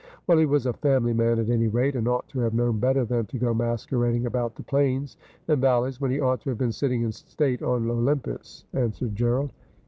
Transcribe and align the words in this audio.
'Well, 0.27 0.39
he 0.39 0.47
was 0.47 0.65
a 0.65 0.73
family 0.73 1.13
man 1.13 1.37
at 1.37 1.51
any 1.51 1.67
rate, 1.67 1.95
and 1.95 2.07
ought 2.07 2.27
to 2.29 2.39
have 2.39 2.55
known 2.55 2.79
better 2.79 3.05
than 3.05 3.27
to 3.27 3.37
go 3.37 3.53
masquerading 3.53 4.25
about 4.25 4.55
the 4.55 4.63
plains 4.63 5.15
and 5.47 5.61
valleys 5.61 6.01
when 6.01 6.09
he 6.09 6.19
ought 6.19 6.41
to 6.41 6.49
have 6.49 6.57
been 6.57 6.71
sitting 6.71 7.03
in 7.03 7.11
state 7.11 7.61
on 7.61 7.87
Olympus,' 7.87 8.65
answered 8.73 9.15
Gerald. 9.15 9.51